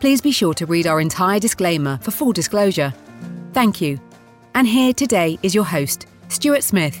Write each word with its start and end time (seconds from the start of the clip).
Please 0.00 0.20
be 0.20 0.30
sure 0.30 0.54
to 0.54 0.66
read 0.66 0.86
our 0.86 1.00
entire 1.00 1.40
disclaimer 1.40 1.98
for 2.02 2.10
full 2.10 2.32
disclosure. 2.32 2.92
Thank 3.52 3.80
you. 3.80 4.00
And 4.54 4.66
here 4.66 4.92
today 4.92 5.38
is 5.42 5.54
your 5.54 5.64
host, 5.64 6.06
Stuart 6.28 6.64
Smith. 6.64 7.00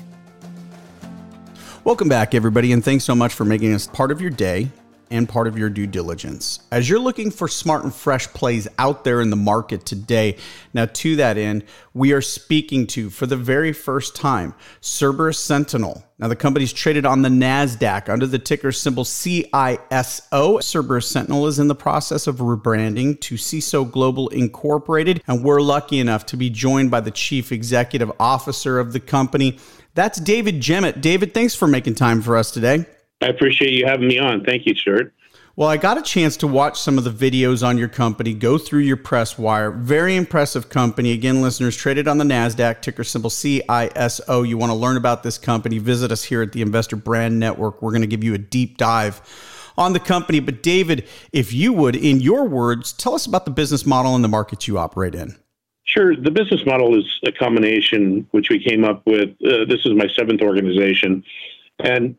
Welcome 1.84 2.08
back, 2.08 2.34
everybody, 2.34 2.72
and 2.72 2.84
thanks 2.84 3.04
so 3.04 3.14
much 3.14 3.32
for 3.32 3.44
making 3.44 3.72
us 3.74 3.86
part 3.86 4.10
of 4.10 4.20
your 4.20 4.30
day 4.30 4.70
and 5.10 5.28
part 5.28 5.46
of 5.46 5.58
your 5.58 5.70
due 5.70 5.86
diligence. 5.86 6.60
As 6.70 6.88
you're 6.88 6.98
looking 6.98 7.30
for 7.30 7.48
smart 7.48 7.84
and 7.84 7.94
fresh 7.94 8.26
plays 8.28 8.66
out 8.78 9.04
there 9.04 9.20
in 9.20 9.30
the 9.30 9.36
market 9.36 9.84
today, 9.86 10.36
now 10.74 10.86
to 10.86 11.16
that 11.16 11.38
end, 11.38 11.64
we 11.94 12.12
are 12.12 12.20
speaking 12.20 12.86
to, 12.88 13.10
for 13.10 13.26
the 13.26 13.36
very 13.36 13.72
first 13.72 14.16
time, 14.16 14.54
Cerberus 14.80 15.38
Sentinel. 15.38 16.04
Now, 16.18 16.28
the 16.28 16.36
company's 16.36 16.72
traded 16.72 17.04
on 17.04 17.22
the 17.22 17.28
NASDAQ 17.28 18.08
under 18.08 18.26
the 18.26 18.38
ticker 18.38 18.72
symbol 18.72 19.04
CISO. 19.04 20.62
Cerberus 20.62 21.08
Sentinel 21.08 21.46
is 21.46 21.58
in 21.58 21.68
the 21.68 21.74
process 21.74 22.26
of 22.26 22.36
rebranding 22.36 23.20
to 23.20 23.34
CISO 23.34 23.90
Global 23.90 24.28
Incorporated, 24.28 25.22
and 25.28 25.44
we're 25.44 25.60
lucky 25.60 25.98
enough 25.98 26.24
to 26.26 26.36
be 26.36 26.48
joined 26.48 26.90
by 26.90 27.00
the 27.00 27.10
Chief 27.10 27.52
Executive 27.52 28.10
Officer 28.18 28.78
of 28.78 28.92
the 28.92 29.00
company. 29.00 29.58
That's 29.94 30.18
David 30.18 30.60
Jemmett. 30.60 31.00
David, 31.00 31.32
thanks 31.34 31.54
for 31.54 31.66
making 31.66 31.94
time 31.94 32.22
for 32.22 32.36
us 32.36 32.50
today. 32.50 32.86
I 33.20 33.26
appreciate 33.26 33.72
you 33.72 33.86
having 33.86 34.08
me 34.08 34.18
on. 34.18 34.44
Thank 34.44 34.66
you, 34.66 34.74
Stuart. 34.74 35.12
Well, 35.56 35.70
I 35.70 35.78
got 35.78 35.96
a 35.96 36.02
chance 36.02 36.36
to 36.38 36.46
watch 36.46 36.78
some 36.78 36.98
of 36.98 37.04
the 37.04 37.10
videos 37.10 37.66
on 37.66 37.78
your 37.78 37.88
company, 37.88 38.34
go 38.34 38.58
through 38.58 38.80
your 38.80 38.98
press 38.98 39.38
wire. 39.38 39.70
Very 39.70 40.14
impressive 40.14 40.68
company. 40.68 41.12
Again, 41.12 41.40
listeners, 41.40 41.74
traded 41.74 42.06
on 42.06 42.18
the 42.18 42.26
NASDAQ, 42.26 42.82
ticker 42.82 43.04
symbol 43.04 43.30
CISO. 43.30 44.46
You 44.46 44.58
want 44.58 44.70
to 44.70 44.76
learn 44.76 44.98
about 44.98 45.22
this 45.22 45.38
company, 45.38 45.78
visit 45.78 46.12
us 46.12 46.24
here 46.24 46.42
at 46.42 46.52
the 46.52 46.60
Investor 46.60 46.96
Brand 46.96 47.40
Network. 47.40 47.80
We're 47.80 47.92
going 47.92 48.02
to 48.02 48.06
give 48.06 48.22
you 48.22 48.34
a 48.34 48.38
deep 48.38 48.76
dive 48.76 49.22
on 49.78 49.94
the 49.94 50.00
company. 50.00 50.40
But, 50.40 50.62
David, 50.62 51.08
if 51.32 51.54
you 51.54 51.72
would, 51.72 51.96
in 51.96 52.20
your 52.20 52.44
words, 52.44 52.92
tell 52.92 53.14
us 53.14 53.24
about 53.24 53.46
the 53.46 53.50
business 53.50 53.86
model 53.86 54.14
and 54.14 54.22
the 54.22 54.28
markets 54.28 54.68
you 54.68 54.76
operate 54.76 55.14
in. 55.14 55.36
Sure. 55.84 56.14
The 56.14 56.30
business 56.30 56.66
model 56.66 56.98
is 56.98 57.06
a 57.24 57.32
combination 57.32 58.26
which 58.32 58.50
we 58.50 58.62
came 58.62 58.84
up 58.84 59.06
with. 59.06 59.30
Uh, 59.42 59.64
this 59.64 59.86
is 59.86 59.94
my 59.94 60.06
seventh 60.14 60.42
organization. 60.42 61.24
And 61.78 62.14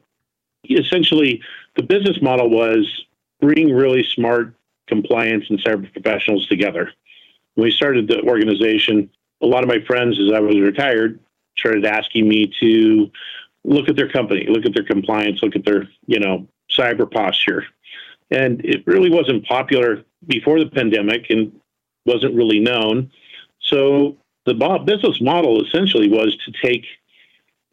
essentially, 0.70 1.42
the 1.76 1.84
business 1.84 2.22
model 2.22 2.50
was 2.50 3.06
bring 3.40 3.74
really 3.74 4.03
smart 4.03 4.53
compliance 4.88 5.46
and 5.50 5.62
cyber 5.64 5.91
professionals 5.91 6.47
together. 6.47 6.91
When 7.56 7.66
we 7.66 7.72
started 7.72 8.08
the 8.08 8.22
organization, 8.22 9.09
a 9.41 9.46
lot 9.46 9.64
of 9.64 9.69
my 9.69 9.80
friends, 9.86 10.19
as 10.19 10.34
I 10.34 10.40
was 10.40 10.59
retired, 10.59 11.19
started 11.58 11.86
asking 11.86 12.28
me 12.28 12.52
to 12.59 13.12
look 13.64 13.90
at 13.90 13.96
their 13.96 14.09
company, 14.09 14.46
look 14.47 14.66
at 14.66 14.74
their 14.74 14.86
compliance, 14.86 15.41
look 15.41 15.56
at 15.56 15.66
their, 15.66 15.88
you 16.06 16.19
know, 16.19 16.47
cyber 16.72 17.09
posture. 17.09 17.66
And 18.31 18.64
it 18.64 18.86
really 18.86 19.09
wasn't 19.09 19.46
popular 19.46 20.03
before 20.28 20.59
the 20.59 20.70
pandemic 20.70 21.30
and 21.30 21.52
wasn't 22.06 22.36
really 22.36 22.59
known. 22.59 23.12
So 23.59 24.18
the 24.46 24.53
business 24.86 25.20
model 25.22 25.64
essentially 25.64 26.09
was 26.09 26.38
to 26.46 26.52
take 26.52 26.86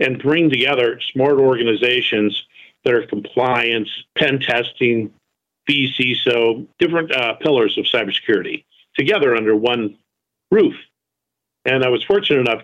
and 0.01 0.21
bring 0.21 0.51
together 0.51 1.01
smart 1.13 1.39
organizations 1.39 2.45
that 2.85 2.95
are 2.95 3.07
compliance, 3.07 3.89
pen 4.17 4.41
testing, 4.41 5.13
VC, 5.69 6.15
so 6.17 6.67
different 6.79 7.13
uh, 7.13 7.35
pillars 7.35 7.79
of 7.79 7.87
cybersecurity 7.87 8.65
together 8.95 9.35
under 9.35 9.57
one 9.57 9.97
roof. 10.51 10.75
And 11.65 11.83
I 11.83 11.89
was 11.89 12.05
fortunate 12.05 12.41
enough 12.41 12.63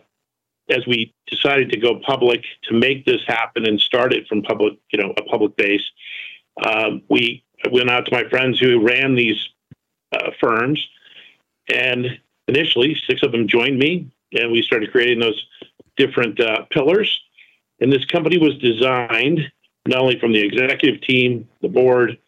as 0.69 0.87
we 0.87 1.13
decided 1.27 1.71
to 1.71 1.79
go 1.79 2.01
public 2.01 2.45
to 2.65 2.75
make 2.75 3.05
this 3.05 3.23
happen 3.27 3.67
and 3.67 3.81
start 3.81 4.13
it 4.13 4.29
from 4.29 4.43
public, 4.43 4.75
you 4.93 5.01
know, 5.01 5.13
a 5.17 5.23
public 5.25 5.57
base. 5.57 5.83
Um, 6.65 7.03
we 7.09 7.43
went 7.71 7.91
out 7.91 8.07
to 8.07 8.13
my 8.13 8.29
friends 8.29 8.61
who 8.61 8.87
ran 8.87 9.15
these 9.15 9.49
uh, 10.13 10.31
firms, 10.41 10.87
and 11.73 12.19
initially 12.47 12.97
six 13.07 13.23
of 13.23 13.33
them 13.33 13.49
joined 13.49 13.79
me, 13.79 14.11
and 14.33 14.53
we 14.53 14.63
started 14.63 14.93
creating 14.93 15.21
those 15.21 15.47
different 15.97 16.39
uh, 16.41 16.65
pillars. 16.71 17.21
And 17.81 17.93
this 17.93 18.05
company 18.05 18.39
was 18.39 18.57
designed 18.59 19.51
not 19.87 20.01
only 20.01 20.19
from 20.19 20.33
the 20.33 20.41
executive 20.41 21.01
team, 21.03 21.49
the 21.63 21.69
board, 21.69 22.19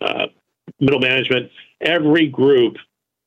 uh, 0.00 0.26
middle 0.80 1.00
management, 1.00 1.50
every 1.80 2.28
group, 2.28 2.76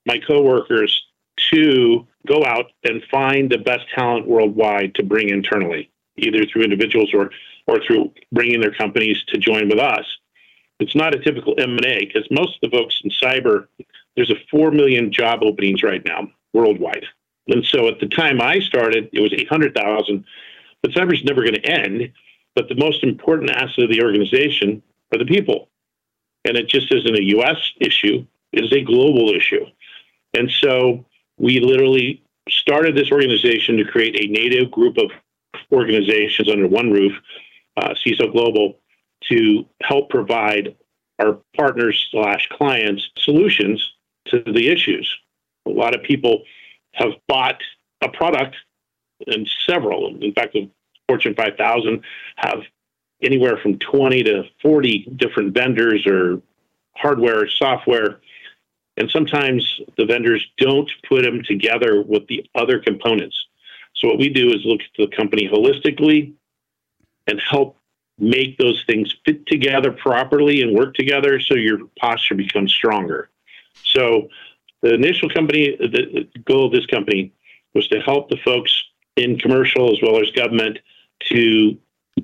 my 0.05 0.19
coworkers, 0.19 1.05
to 1.51 2.07
go 2.25 2.43
out 2.45 2.71
and 2.83 3.03
find 3.11 3.49
the 3.49 3.57
best 3.57 3.85
talent 3.93 4.27
worldwide 4.27 4.95
to 4.95 5.03
bring 5.03 5.29
internally, 5.29 5.89
either 6.17 6.45
through 6.45 6.63
individuals 6.63 7.13
or 7.13 7.31
or 7.67 7.79
through 7.85 8.13
bringing 8.31 8.61
their 8.61 8.73
companies 8.73 9.23
to 9.27 9.37
join 9.37 9.67
with 9.67 9.79
us. 9.79 10.05
It's 10.79 10.95
not 10.95 11.15
a 11.15 11.19
typical 11.19 11.55
M&A 11.57 12.05
because 12.05 12.27
most 12.29 12.59
of 12.61 12.69
the 12.69 12.77
folks 12.77 13.01
in 13.03 13.09
cyber, 13.09 13.67
there's 14.15 14.29
a 14.29 14.35
4 14.51 14.71
million 14.71 15.11
job 15.11 15.39
openings 15.41 15.81
right 15.81 16.03
now 16.05 16.29
worldwide. 16.53 17.05
And 17.47 17.65
so 17.65 17.87
at 17.87 17.99
the 17.99 18.07
time 18.07 18.41
I 18.41 18.59
started, 18.59 19.09
it 19.13 19.19
was 19.19 19.33
800,000, 19.33 20.25
but 20.81 20.91
cyber's 20.91 21.23
never 21.23 21.41
going 21.41 21.55
to 21.55 21.65
end. 21.65 22.11
But 22.55 22.69
the 22.69 22.75
most 22.75 23.03
important 23.03 23.51
asset 23.51 23.83
of 23.83 23.89
the 23.89 24.01
organization 24.01 24.81
are 25.13 25.19
the 25.19 25.25
people. 25.25 25.69
And 26.45 26.57
it 26.57 26.67
just 26.69 26.93
isn't 26.93 27.15
a 27.15 27.23
US 27.37 27.57
issue, 27.81 28.25
it 28.53 28.63
is 28.63 28.73
a 28.73 28.81
global 28.81 29.29
issue. 29.29 29.65
And 30.33 30.49
so 30.49 31.05
we 31.37 31.59
literally 31.59 32.23
started 32.49 32.95
this 32.95 33.11
organization 33.11 33.77
to 33.77 33.85
create 33.85 34.15
a 34.15 34.31
native 34.31 34.71
group 34.71 34.97
of 34.97 35.11
organizations 35.71 36.49
under 36.49 36.67
one 36.67 36.91
roof, 36.91 37.13
uh, 37.77 37.93
CISO 38.05 38.31
Global, 38.31 38.79
to 39.23 39.65
help 39.81 40.09
provide 40.09 40.75
our 41.19 41.39
partners 41.55 42.07
slash 42.11 42.47
clients 42.51 43.09
solutions 43.17 43.93
to 44.27 44.43
the 44.45 44.69
issues. 44.69 45.13
A 45.65 45.69
lot 45.69 45.95
of 45.95 46.03
people 46.03 46.43
have 46.93 47.13
bought 47.27 47.61
a 48.01 48.09
product 48.09 48.55
and 49.27 49.49
several. 49.65 50.15
In 50.21 50.33
fact, 50.33 50.55
Fortune 51.07 51.35
5000 51.35 52.01
have 52.37 52.63
anywhere 53.21 53.57
from 53.57 53.79
20 53.79 54.23
to 54.23 54.43
40 54.61 55.13
different 55.15 55.53
vendors 55.53 56.05
or 56.07 56.41
hardware, 56.95 57.43
or 57.43 57.49
software. 57.49 58.19
And 58.97 59.09
sometimes 59.11 59.81
the 59.97 60.05
vendors 60.05 60.45
don't 60.57 60.89
put 61.07 61.23
them 61.23 61.43
together 61.43 62.01
with 62.01 62.27
the 62.27 62.45
other 62.55 62.79
components. 62.79 63.35
So, 63.95 64.07
what 64.07 64.19
we 64.19 64.29
do 64.29 64.49
is 64.49 64.65
look 64.65 64.81
at 64.81 64.87
the 64.97 65.15
company 65.15 65.49
holistically 65.51 66.33
and 67.27 67.41
help 67.49 67.77
make 68.17 68.57
those 68.57 68.83
things 68.87 69.13
fit 69.25 69.45
together 69.47 69.91
properly 69.91 70.61
and 70.61 70.75
work 70.75 70.95
together 70.95 71.39
so 71.39 71.55
your 71.55 71.79
posture 71.99 72.35
becomes 72.35 72.71
stronger. 72.71 73.29
So, 73.83 74.29
the 74.81 74.93
initial 74.93 75.29
company, 75.29 75.75
the 75.77 76.27
goal 76.45 76.67
of 76.67 76.71
this 76.71 76.85
company 76.85 77.33
was 77.73 77.87
to 77.89 77.99
help 77.99 78.29
the 78.29 78.37
folks 78.37 78.83
in 79.17 79.37
commercial 79.37 79.91
as 79.91 80.01
well 80.01 80.21
as 80.21 80.29
government 80.31 80.79
to 81.21 81.77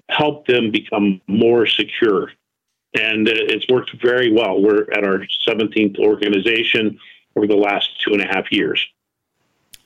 help 0.09 0.47
them 0.47 0.71
become 0.71 1.21
more 1.27 1.65
secure. 1.65 2.31
And 2.93 3.27
it's 3.27 3.67
worked 3.69 3.91
very 4.01 4.31
well. 4.31 4.61
We're 4.61 4.91
at 4.91 5.03
our 5.03 5.25
17th 5.47 5.97
organization 5.99 6.99
over 7.35 7.47
the 7.47 7.55
last 7.55 8.01
two 8.01 8.11
and 8.11 8.21
a 8.21 8.27
half 8.27 8.51
years. 8.51 8.85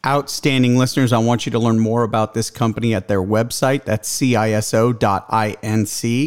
Outstanding 0.05 0.77
listeners, 0.77 1.11
I 1.11 1.17
want 1.17 1.45
you 1.45 1.51
to 1.53 1.59
learn 1.59 1.79
more 1.79 2.03
about 2.03 2.33
this 2.33 2.49
company 2.49 2.93
at 2.93 3.07
their 3.07 3.21
website. 3.21 3.85
That's 3.85 4.09
ciso.inc. 4.09 4.95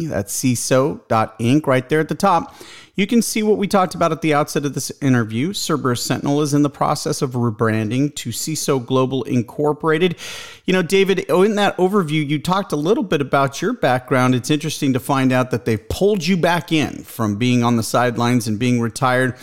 That's 0.09 0.43
ciso.inc 0.43 1.67
right 1.67 1.89
there 1.89 1.99
at 1.99 2.09
the 2.09 2.15
top. 2.15 2.55
You 2.99 3.07
can 3.07 3.21
see 3.21 3.43
what 3.43 3.57
we 3.57 3.65
talked 3.65 3.95
about 3.95 4.11
at 4.11 4.21
the 4.21 4.33
outset 4.33 4.65
of 4.65 4.73
this 4.73 4.91
interview. 5.01 5.53
Cerberus 5.53 6.03
Sentinel 6.03 6.41
is 6.41 6.53
in 6.53 6.63
the 6.63 6.69
process 6.69 7.21
of 7.21 7.31
rebranding 7.31 8.13
to 8.15 8.31
CISO 8.31 8.85
Global 8.85 9.23
Incorporated. 9.23 10.17
You 10.65 10.73
know, 10.73 10.81
David, 10.81 11.19
in 11.19 11.55
that 11.55 11.77
overview, 11.77 12.27
you 12.27 12.39
talked 12.39 12.73
a 12.73 12.75
little 12.75 13.05
bit 13.05 13.21
about 13.21 13.61
your 13.61 13.71
background. 13.71 14.35
It's 14.35 14.49
interesting 14.49 14.91
to 14.91 14.99
find 14.99 15.31
out 15.31 15.51
that 15.51 15.63
they've 15.63 15.87
pulled 15.87 16.27
you 16.27 16.35
back 16.35 16.73
in 16.73 17.05
from 17.05 17.37
being 17.37 17.63
on 17.63 17.77
the 17.77 17.83
sidelines 17.83 18.49
and 18.49 18.59
being 18.59 18.81
retired 18.81 19.37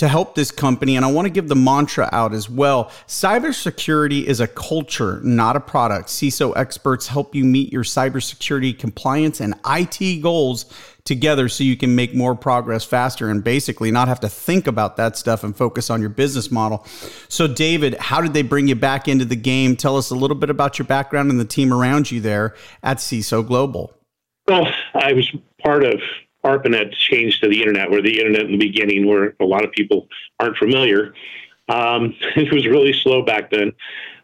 to 0.00 0.08
help 0.08 0.34
this 0.34 0.50
company. 0.50 0.96
And 0.96 1.04
I 1.04 1.12
want 1.12 1.26
to 1.26 1.30
give 1.30 1.48
the 1.48 1.54
mantra 1.54 2.08
out 2.10 2.32
as 2.32 2.48
well. 2.48 2.86
Cybersecurity 3.06 4.24
is 4.24 4.40
a 4.40 4.46
culture, 4.46 5.20
not 5.22 5.56
a 5.56 5.60
product. 5.60 6.08
CISO 6.08 6.56
experts 6.56 7.06
help 7.06 7.34
you 7.34 7.44
meet 7.44 7.70
your 7.70 7.84
cybersecurity 7.84 8.78
compliance 8.78 9.42
and 9.42 9.54
IT 9.66 10.22
goals 10.22 10.72
together 11.04 11.50
so 11.50 11.64
you 11.64 11.76
can 11.76 11.94
make 11.94 12.14
more 12.14 12.34
progress 12.34 12.82
faster 12.82 13.28
and 13.28 13.44
basically 13.44 13.90
not 13.90 14.08
have 14.08 14.20
to 14.20 14.28
think 14.30 14.66
about 14.66 14.96
that 14.96 15.18
stuff 15.18 15.44
and 15.44 15.54
focus 15.54 15.90
on 15.90 16.00
your 16.00 16.08
business 16.08 16.50
model. 16.50 16.86
So, 17.28 17.46
David, 17.46 17.94
how 17.98 18.22
did 18.22 18.32
they 18.32 18.42
bring 18.42 18.68
you 18.68 18.76
back 18.76 19.06
into 19.06 19.26
the 19.26 19.36
game? 19.36 19.76
Tell 19.76 19.98
us 19.98 20.08
a 20.08 20.14
little 20.14 20.36
bit 20.36 20.48
about 20.48 20.78
your 20.78 20.86
background 20.86 21.30
and 21.30 21.38
the 21.38 21.44
team 21.44 21.74
around 21.74 22.10
you 22.10 22.22
there 22.22 22.54
at 22.82 22.98
CISO 22.98 23.46
Global. 23.46 23.92
Well, 24.48 24.66
I 24.94 25.12
was 25.12 25.30
part 25.62 25.84
of 25.84 26.00
ARPANET 26.44 26.92
changed 26.92 27.42
to 27.42 27.48
the 27.48 27.60
internet, 27.60 27.90
where 27.90 28.02
the 28.02 28.18
internet 28.18 28.42
in 28.42 28.52
the 28.52 28.58
beginning, 28.58 29.06
where 29.06 29.34
a 29.40 29.44
lot 29.44 29.64
of 29.64 29.72
people 29.72 30.08
aren't 30.38 30.56
familiar, 30.56 31.14
um, 31.68 32.14
it 32.36 32.52
was 32.52 32.66
really 32.66 32.92
slow 32.92 33.22
back 33.22 33.50
then. 33.50 33.72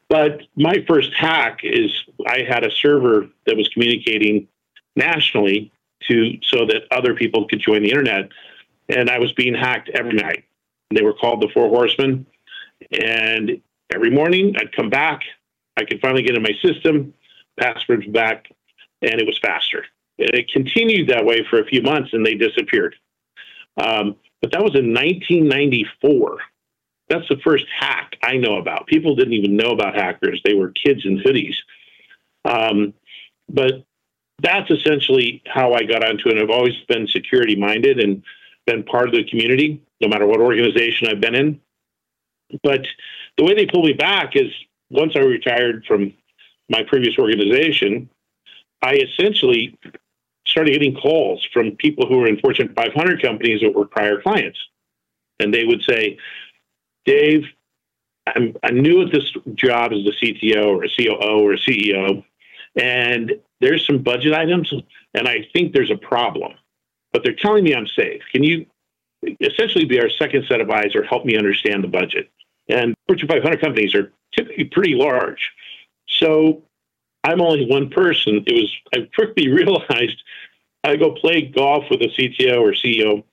But 0.08 0.42
my 0.54 0.84
first 0.86 1.12
hack 1.14 1.60
is 1.62 1.90
I 2.26 2.42
had 2.48 2.64
a 2.64 2.70
server 2.70 3.28
that 3.46 3.56
was 3.56 3.68
communicating 3.68 4.48
nationally 4.94 5.72
to 6.08 6.38
so 6.42 6.66
that 6.66 6.82
other 6.90 7.14
people 7.14 7.48
could 7.48 7.60
join 7.60 7.82
the 7.82 7.90
internet, 7.90 8.28
and 8.88 9.10
I 9.10 9.18
was 9.18 9.32
being 9.32 9.54
hacked 9.54 9.88
every 9.90 10.14
night. 10.14 10.44
They 10.94 11.02
were 11.02 11.14
called 11.14 11.42
the 11.42 11.48
Four 11.52 11.68
Horsemen, 11.68 12.26
and 12.92 13.60
every 13.92 14.10
morning 14.10 14.54
I'd 14.58 14.72
come 14.72 14.90
back. 14.90 15.22
I 15.76 15.84
could 15.84 16.00
finally 16.00 16.22
get 16.22 16.36
in 16.36 16.42
my 16.42 16.54
system, 16.62 17.12
passwords 17.58 18.06
back, 18.06 18.46
and 19.02 19.20
it 19.20 19.26
was 19.26 19.38
faster. 19.38 19.84
It 20.18 20.50
continued 20.50 21.08
that 21.08 21.24
way 21.24 21.44
for 21.48 21.60
a 21.60 21.66
few 21.66 21.82
months 21.82 22.10
and 22.12 22.24
they 22.24 22.34
disappeared. 22.34 22.94
Um, 23.76 24.16
but 24.40 24.52
that 24.52 24.62
was 24.62 24.74
in 24.74 24.94
1994. 24.94 26.38
That's 27.08 27.28
the 27.28 27.38
first 27.44 27.66
hack 27.78 28.16
I 28.22 28.36
know 28.36 28.56
about. 28.56 28.86
People 28.86 29.14
didn't 29.14 29.34
even 29.34 29.56
know 29.56 29.70
about 29.70 29.94
hackers, 29.94 30.40
they 30.44 30.54
were 30.54 30.70
kids 30.70 31.04
in 31.04 31.18
hoodies. 31.18 31.54
Um, 32.44 32.94
but 33.48 33.84
that's 34.42 34.70
essentially 34.70 35.42
how 35.46 35.72
I 35.72 35.82
got 35.82 36.04
onto 36.04 36.28
it. 36.28 36.38
I've 36.38 36.50
always 36.50 36.74
been 36.88 37.06
security 37.06 37.56
minded 37.56 38.00
and 38.00 38.22
been 38.66 38.82
part 38.82 39.08
of 39.08 39.14
the 39.14 39.24
community, 39.24 39.82
no 40.00 40.08
matter 40.08 40.26
what 40.26 40.40
organization 40.40 41.08
I've 41.08 41.20
been 41.20 41.34
in. 41.34 41.60
But 42.62 42.86
the 43.36 43.44
way 43.44 43.54
they 43.54 43.66
pulled 43.66 43.86
me 43.86 43.92
back 43.92 44.36
is 44.36 44.52
once 44.90 45.12
I 45.16 45.20
retired 45.20 45.84
from 45.86 46.12
my 46.68 46.82
previous 46.82 47.18
organization, 47.18 48.08
I 48.82 48.94
essentially 48.94 49.78
started 50.56 50.72
getting 50.72 50.94
calls 50.94 51.46
from 51.52 51.72
people 51.72 52.06
who 52.08 52.16
were 52.16 52.26
in 52.26 52.40
Fortune 52.40 52.72
500 52.74 53.20
companies 53.20 53.60
that 53.60 53.74
were 53.74 53.84
prior 53.84 54.22
clients. 54.22 54.58
And 55.38 55.52
they 55.52 55.64
would 55.64 55.82
say, 55.82 56.16
Dave, 57.04 57.44
I'm, 58.26 58.56
I'm 58.62 58.80
new 58.80 59.02
at 59.02 59.12
this 59.12 59.30
job 59.54 59.92
as 59.92 59.98
a 59.98 60.24
CTO 60.24 60.64
or 60.64 60.84
a 60.84 60.88
COO 60.88 61.44
or 61.44 61.52
a 61.52 61.58
CEO, 61.58 62.24
and 62.74 63.32
there's 63.60 63.86
some 63.86 64.02
budget 64.02 64.32
items, 64.32 64.72
and 65.12 65.28
I 65.28 65.46
think 65.52 65.74
there's 65.74 65.90
a 65.90 65.96
problem. 65.96 66.52
But 67.12 67.22
they're 67.22 67.34
telling 67.34 67.62
me 67.62 67.74
I'm 67.74 67.86
safe. 67.86 68.22
Can 68.32 68.42
you 68.42 68.64
essentially 69.40 69.84
be 69.84 70.00
our 70.00 70.08
second 70.08 70.46
set 70.48 70.62
of 70.62 70.70
eyes 70.70 70.94
or 70.94 71.04
help 71.04 71.26
me 71.26 71.36
understand 71.36 71.84
the 71.84 71.88
budget? 71.88 72.30
And 72.70 72.94
Fortune 73.06 73.28
500 73.28 73.60
companies 73.60 73.94
are 73.94 74.10
typically 74.34 74.64
pretty 74.64 74.94
large. 74.94 75.52
So 76.08 76.62
I'm 77.26 77.40
only 77.40 77.66
one 77.66 77.90
person. 77.90 78.44
It 78.46 78.54
was 78.54 78.74
I 78.94 79.08
quickly 79.14 79.48
realized 79.52 80.22
I 80.86 80.96
go 80.96 81.12
play 81.12 81.42
golf 81.42 81.84
with 81.90 82.00
a 82.02 82.08
CTO 82.08 82.60
or 82.60 82.72
CEO, 82.72 83.24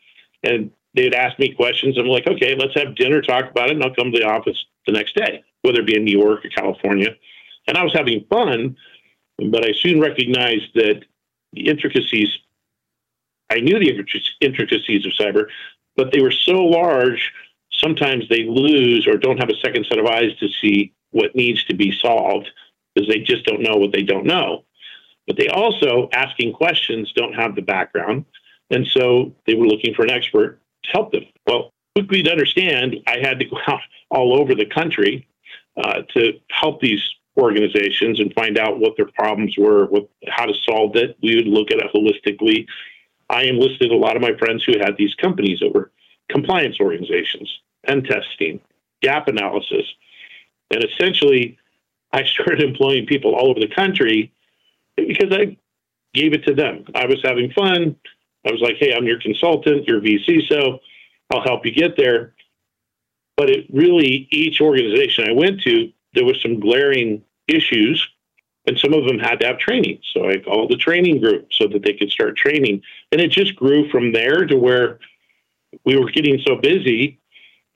and 0.44 0.72
they'd 0.94 1.14
ask 1.14 1.38
me 1.40 1.54
questions. 1.54 1.98
I'm 1.98 2.08
like, 2.08 2.28
okay, 2.28 2.56
let's 2.56 2.74
have 2.76 2.96
dinner, 2.96 3.22
talk 3.22 3.50
about 3.50 3.70
it, 3.70 3.76
and 3.76 3.84
I'll 3.84 3.94
come 3.94 4.12
to 4.12 4.20
the 4.20 4.28
office 4.28 4.66
the 4.86 4.92
next 4.92 5.16
day, 5.16 5.44
whether 5.62 5.82
it 5.82 5.88
be 5.88 5.96
in 5.96 6.04
New 6.04 6.18
York 6.18 6.46
or 6.46 6.50
California. 6.50 7.10
And 7.68 7.78
I 7.78 7.84
was 7.84 7.94
having 7.94 8.26
fun, 8.30 8.76
but 9.38 9.66
I 9.66 9.74
soon 9.74 10.00
recognized 10.00 10.74
that 10.76 11.04
the 11.54 11.68
intricacies. 11.68 12.30
I 13.50 13.60
knew 13.60 13.78
the 13.78 13.92
intricacies 14.42 15.06
of 15.06 15.12
cyber, 15.12 15.46
but 15.96 16.12
they 16.12 16.22
were 16.22 16.32
so 16.32 16.64
large. 16.64 17.32
Sometimes 17.72 18.28
they 18.30 18.46
lose 18.46 19.08
or 19.08 19.18
don't 19.18 19.38
have 19.38 19.50
a 19.50 19.58
second 19.58 19.86
set 19.88 20.00
of 20.00 20.08
eyes 20.08 20.36
to 20.40 20.50
see 20.50 20.94
what 21.12 21.36
needs 21.36 21.64
to 21.66 21.76
be 21.76 21.92
solved 21.92 22.50
because 22.94 23.08
they 23.08 23.20
just 23.20 23.46
don't 23.46 23.62
know 23.62 23.76
what 23.76 23.92
they 23.92 24.02
don't 24.02 24.26
know. 24.26 24.64
But 25.28 25.38
they 25.38 25.48
also, 25.48 26.10
asking 26.14 26.54
questions, 26.54 27.14
don't 27.14 27.34
have 27.34 27.56
the 27.56 27.62
background. 27.62 28.25
And 28.70 28.88
so 28.88 29.34
they 29.46 29.56
were 29.56 29.68
looking 29.68 29.94
for 29.94 30.04
an 30.04 30.10
expert 30.10 30.60
to 30.84 30.92
help 30.92 31.12
them. 31.12 31.24
Well, 31.48 31.72
quickly 31.96 32.24
to 32.24 32.31
understand, 32.31 32.98
I 33.08 33.20
had 33.22 33.40
to 33.40 33.46
go 33.46 33.58
out 33.68 33.81
all 34.10 34.40
over 34.40 34.56
the 34.56 34.66
country 34.66 35.28
uh, 35.81 36.02
to 36.14 36.34
help 36.52 36.81
these 36.81 37.02
organizations 37.38 38.20
and 38.20 38.34
find 38.34 38.58
out 38.60 38.80
what 38.80 38.96
their 38.96 39.08
problems 39.08 39.56
were, 39.58 39.86
what, 39.88 40.08
how 40.28 40.46
to 40.46 40.54
solve 40.66 40.96
it. 40.96 41.18
We 41.22 41.36
would 41.36 41.48
look 41.48 41.72
at 41.72 41.80
it 41.80 41.92
holistically. 41.94 42.68
I 43.30 43.44
enlisted 43.44 43.92
a 43.92 43.96
lot 43.96 44.16
of 44.16 44.22
my 44.22 44.38
friends 44.38 44.64
who 44.64 44.74
had 44.80 44.96
these 44.98 45.16
companies 45.16 45.60
that 45.60 45.74
were 45.74 45.92
compliance 46.30 46.80
organizations, 46.80 47.60
pen 47.86 48.04
testing, 48.04 48.60
gap 49.02 49.28
analysis. 49.28 49.86
And 50.70 50.84
essentially, 50.84 51.58
I 52.12 52.24
started 52.25 52.62
employing 52.62 53.06
people 53.06 53.34
all 53.36 53.50
over 53.50 53.60
the 53.60 53.74
country 53.74 54.31
because 54.95 55.31
I 55.31 55.57
gave 56.13 56.34
it 56.34 56.45
to 56.45 56.54
them. 56.54 56.86
I 56.95 57.06
was 57.06 57.22
having 57.24 57.51
fun. 57.51 57.95
I 58.45 58.51
was 58.51 58.62
like, 58.62 58.75
hey, 58.78 58.94
I'm 58.94 59.06
your 59.06 59.19
consultant, 59.19 59.88
your 59.88 60.01
VC, 60.01 60.48
so 60.48 60.80
I'll 61.31 61.44
help 61.44 61.66
you 61.66 61.72
get 61.72 61.95
there. 61.98 62.34
But 63.38 63.50
it 63.50 63.66
really, 63.72 64.28
each 64.31 64.62
organization 64.62 65.28
I 65.28 65.31
went 65.31 65.62
to, 65.62 65.92
there 66.13 66.25
was 66.25 66.42
some 66.42 66.60
glaring 66.60 67.24
issues, 67.48 68.07
and 68.68 68.78
some 68.78 68.94
of 68.94 69.06
them 69.06 69.19
had 69.19 69.40
to 69.40 69.48
have 69.48 69.57
training. 69.57 70.00
So 70.13 70.30
I 70.30 70.38
called 70.38 70.72
the 70.72 70.78
training 70.78 71.19
group 71.19 71.48
so 71.51 71.68
that 71.68 71.84
they 71.84 71.94
could 71.94 72.12
start 72.12 72.38
training. 72.38 72.81
And 73.12 73.19
it 73.19 73.31
just 73.31 73.56
grew 73.56 73.89
from 73.89 74.13
there 74.13 74.46
to 74.46 74.56
where 74.56 75.00
we 75.86 75.98
were 75.98 76.12
getting 76.12 76.39
so 76.46 76.56
busy. 76.56 77.19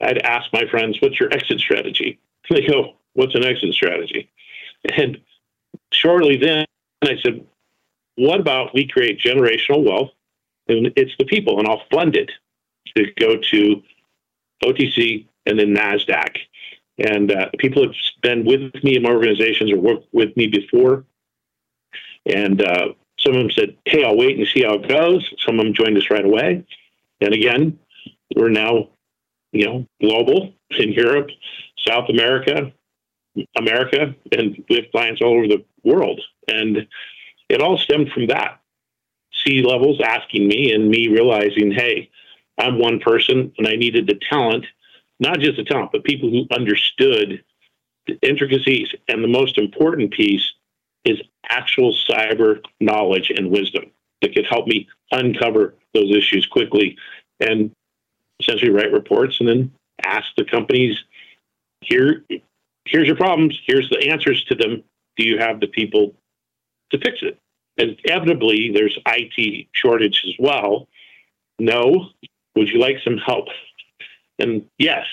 I'd 0.01 0.19
ask 0.19 0.51
my 0.53 0.65
friends, 0.69 1.01
what's 1.01 1.19
your 1.19 1.33
exit 1.33 1.59
strategy? 1.59 2.19
They 2.49 2.65
go, 2.65 2.93
what's 3.11 3.35
an 3.35 3.43
exit 3.43 3.73
strategy? 3.73 4.31
And 4.95 5.19
shortly 5.91 6.37
then, 6.37 6.65
and 7.01 7.11
I 7.11 7.21
said, 7.21 7.45
what 8.15 8.39
about 8.39 8.73
we 8.73 8.87
create 8.87 9.19
generational 9.19 9.85
wealth? 9.85 10.11
And 10.67 10.91
it's 10.95 11.13
the 11.17 11.25
people, 11.25 11.59
and 11.59 11.67
I'll 11.67 11.83
fund 11.91 12.15
it 12.15 12.31
to 12.95 13.05
go 13.19 13.37
to 13.37 13.81
OTC 14.63 15.25
and 15.45 15.59
then 15.59 15.73
NASDAQ. 15.73 16.37
And 16.97 17.31
uh, 17.31 17.49
people 17.59 17.83
have 17.83 17.93
been 18.21 18.43
with 18.43 18.73
me 18.83 18.97
in 18.97 19.03
my 19.03 19.11
organizations 19.11 19.71
or 19.71 19.77
worked 19.77 20.07
with 20.11 20.35
me 20.35 20.47
before. 20.47 21.05
And 22.25 22.61
uh, 22.61 22.89
some 23.19 23.35
of 23.35 23.39
them 23.39 23.51
said, 23.51 23.77
hey, 23.85 24.03
I'll 24.03 24.17
wait 24.17 24.37
and 24.37 24.47
see 24.47 24.63
how 24.63 24.75
it 24.75 24.89
goes. 24.89 25.29
Some 25.45 25.59
of 25.59 25.65
them 25.65 25.73
joined 25.73 25.97
us 25.97 26.09
right 26.09 26.25
away. 26.25 26.65
And 27.21 27.33
again, 27.33 27.79
we're 28.35 28.49
now, 28.49 28.89
you 29.51 29.65
know, 29.65 29.85
global 30.01 30.53
in 30.71 30.91
Europe, 30.91 31.29
South 31.87 32.09
America, 32.09 32.71
America, 33.57 34.15
and 34.31 34.63
we 34.69 34.77
have 34.77 34.91
clients 34.91 35.21
all 35.21 35.37
over 35.37 35.47
the 35.47 35.63
world. 35.87 36.21
And 36.47 36.87
it 37.49 37.61
all 37.61 37.77
stemmed 37.77 38.11
from 38.11 38.27
that. 38.27 38.59
C 39.43 39.61
levels 39.61 40.01
asking 40.01 40.47
me 40.47 40.73
and 40.73 40.89
me 40.89 41.07
realizing, 41.07 41.71
hey, 41.71 42.09
I'm 42.57 42.79
one 42.79 42.99
person 42.99 43.53
and 43.57 43.67
I 43.67 43.75
needed 43.75 44.07
the 44.07 44.19
talent, 44.29 44.65
not 45.19 45.39
just 45.39 45.57
the 45.57 45.63
talent, 45.63 45.91
but 45.91 46.03
people 46.03 46.29
who 46.29 46.47
understood 46.51 47.43
the 48.07 48.17
intricacies. 48.21 48.89
And 49.07 49.23
the 49.23 49.27
most 49.27 49.57
important 49.57 50.11
piece 50.11 50.53
is 51.05 51.21
actual 51.49 51.95
cyber 52.09 52.61
knowledge 52.79 53.31
and 53.35 53.49
wisdom 53.49 53.91
that 54.21 54.33
could 54.33 54.45
help 54.45 54.67
me 54.67 54.87
uncover 55.11 55.75
those 55.93 56.15
issues 56.15 56.45
quickly 56.45 56.97
and 57.39 57.71
essentially 58.39 58.71
write 58.71 58.91
reports 58.91 59.39
and 59.39 59.47
then 59.47 59.71
ask 60.03 60.27
the 60.37 60.45
companies 60.45 60.97
here 61.81 62.23
here's 62.85 63.07
your 63.07 63.15
problems 63.15 63.59
here's 63.65 63.89
the 63.89 64.09
answers 64.09 64.43
to 64.45 64.55
them 64.55 64.83
do 65.17 65.23
you 65.27 65.37
have 65.39 65.59
the 65.59 65.67
people 65.67 66.13
to 66.91 66.99
fix 66.99 67.19
it. 67.21 67.37
And 67.77 67.97
inevitably, 68.03 68.71
there's 68.73 68.97
IT 69.05 69.67
shortage 69.73 70.23
as 70.27 70.33
well. 70.39 70.87
No. 71.59 72.09
Would 72.55 72.69
you 72.69 72.79
like 72.79 72.97
some 73.03 73.17
help? 73.17 73.45
And 74.39 74.65
yes. 74.79 75.05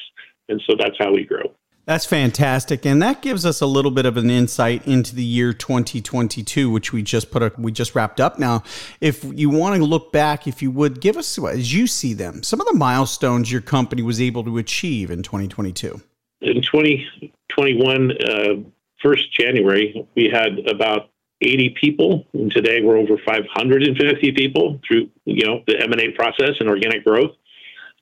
And 0.48 0.62
so 0.66 0.74
that's 0.78 0.96
how 0.98 1.12
we 1.12 1.24
grow. 1.24 1.54
That's 1.86 2.06
fantastic, 2.06 2.86
and 2.86 3.02
that 3.02 3.20
gives 3.20 3.44
us 3.44 3.60
a 3.60 3.66
little 3.66 3.90
bit 3.90 4.06
of 4.06 4.16
an 4.16 4.30
insight 4.30 4.86
into 4.86 5.14
the 5.14 5.22
year 5.22 5.52
2022, 5.52 6.70
which 6.70 6.94
we 6.94 7.02
just 7.02 7.30
put 7.30 7.42
a, 7.42 7.52
we 7.58 7.72
just 7.72 7.94
wrapped 7.94 8.20
up. 8.20 8.38
Now, 8.38 8.62
if 9.02 9.22
you 9.22 9.50
want 9.50 9.76
to 9.76 9.84
look 9.84 10.10
back, 10.10 10.46
if 10.46 10.62
you 10.62 10.70
would 10.70 11.02
give 11.02 11.18
us 11.18 11.38
as 11.38 11.74
you 11.74 11.86
see 11.86 12.14
them, 12.14 12.42
some 12.42 12.58
of 12.58 12.66
the 12.66 12.72
milestones 12.72 13.52
your 13.52 13.60
company 13.60 14.00
was 14.00 14.18
able 14.18 14.44
to 14.44 14.56
achieve 14.56 15.10
in 15.10 15.22
2022. 15.22 16.00
In 16.40 16.62
2021, 16.62 18.12
uh, 18.12 18.70
first 19.04 19.30
January, 19.32 20.06
we 20.16 20.30
had 20.32 20.66
about 20.66 21.10
80 21.40 21.76
people, 21.80 22.26
and 22.32 22.50
today 22.50 22.80
we're 22.82 22.96
over 22.96 23.18
550 23.18 24.32
people 24.32 24.80
through 24.86 25.10
you 25.24 25.46
know 25.46 25.62
the 25.66 25.80
M&A 25.80 26.10
process 26.12 26.56
and 26.58 26.68
organic 26.68 27.04
growth. 27.04 27.32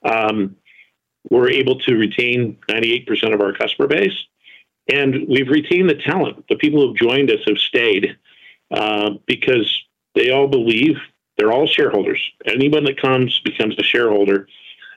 Um, 0.04 0.56
we're 1.28 1.50
able 1.50 1.78
to 1.80 1.94
retain 1.94 2.58
98% 2.68 3.34
of 3.34 3.40
our 3.40 3.52
customer 3.52 3.88
base. 3.88 4.16
And 4.88 5.28
we've 5.28 5.48
retained 5.48 5.88
the 5.88 5.94
talent. 5.94 6.44
The 6.48 6.56
people 6.56 6.80
who've 6.80 6.96
joined 6.96 7.30
us 7.30 7.38
have 7.46 7.58
stayed 7.58 8.16
uh, 8.72 9.10
because 9.26 9.82
they 10.14 10.30
all 10.30 10.48
believe 10.48 10.96
they're 11.36 11.52
all 11.52 11.66
shareholders. 11.66 12.20
Anyone 12.44 12.84
that 12.84 13.00
comes 13.00 13.38
becomes 13.40 13.76
a 13.78 13.84
shareholder. 13.84 14.48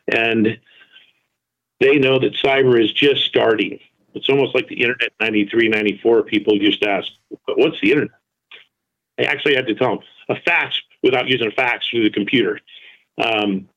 And 0.08 0.60
they 1.80 1.98
know 2.00 2.20
that 2.20 2.34
cyber 2.34 2.84
is 2.84 2.92
just 2.92 3.26
starting. 3.26 3.80
It's 4.16 4.30
almost 4.30 4.56
like 4.56 4.68
the 4.68 4.82
internet 4.82 5.12
93, 5.20 5.70
94. 5.70 6.24
People 6.24 6.56
used 6.56 6.82
to 6.82 6.90
ask, 6.90 7.12
what's 7.48 7.80
the 7.82 7.92
internet? 7.92 8.18
I 9.20 9.24
actually 9.24 9.56
had 9.56 9.68
to 9.68 9.76
tell 9.76 9.98
them 9.98 10.00
a 10.30 10.36
fax 10.42 10.82
without 11.04 11.28
using 11.28 11.48
a 11.48 11.52
fax 11.52 11.88
through 11.88 12.04
the 12.04 12.10
computer. 12.10 12.60
Um, 13.24 13.70